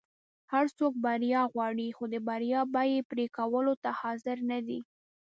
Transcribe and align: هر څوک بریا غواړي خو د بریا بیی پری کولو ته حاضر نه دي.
هر 0.51 0.65
څوک 0.77 0.93
بریا 1.05 1.41
غواړي 1.53 1.87
خو 1.95 2.03
د 2.13 2.15
بریا 2.27 2.61
بیی 2.75 2.99
پری 3.09 3.27
کولو 3.37 3.73
ته 3.83 3.89
حاضر 3.99 4.37
نه 4.51 4.59
دي. 4.67 4.79